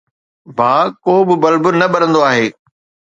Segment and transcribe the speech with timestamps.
[0.57, 2.45] ڀاءُ، ڪو به بلب نه ٻرندو آهي